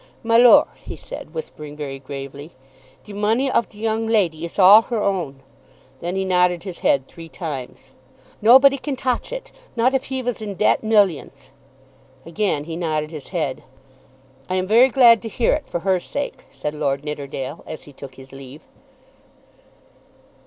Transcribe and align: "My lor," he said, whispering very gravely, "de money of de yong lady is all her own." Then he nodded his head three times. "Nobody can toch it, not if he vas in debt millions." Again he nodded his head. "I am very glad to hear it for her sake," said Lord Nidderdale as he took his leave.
"My 0.23 0.35
lor," 0.35 0.65
he 0.77 0.95
said, 0.95 1.35
whispering 1.35 1.75
very 1.77 1.99
gravely, 1.99 2.55
"de 3.03 3.13
money 3.13 3.51
of 3.51 3.69
de 3.69 3.77
yong 3.77 4.07
lady 4.07 4.43
is 4.43 4.57
all 4.57 4.81
her 4.81 4.99
own." 4.99 5.41
Then 5.99 6.15
he 6.15 6.25
nodded 6.25 6.63
his 6.63 6.79
head 6.79 7.07
three 7.07 7.29
times. 7.29 7.91
"Nobody 8.41 8.79
can 8.79 8.95
toch 8.95 9.31
it, 9.31 9.51
not 9.75 9.93
if 9.93 10.05
he 10.05 10.19
vas 10.23 10.41
in 10.41 10.55
debt 10.55 10.83
millions." 10.83 11.51
Again 12.25 12.63
he 12.63 12.75
nodded 12.75 13.11
his 13.11 13.27
head. 13.27 13.61
"I 14.49 14.55
am 14.55 14.65
very 14.65 14.89
glad 14.89 15.21
to 15.21 15.29
hear 15.29 15.53
it 15.53 15.67
for 15.67 15.81
her 15.81 15.99
sake," 15.99 16.45
said 16.49 16.73
Lord 16.73 17.05
Nidderdale 17.05 17.63
as 17.67 17.83
he 17.83 17.93
took 17.93 18.15
his 18.15 18.31
leave. 18.31 18.63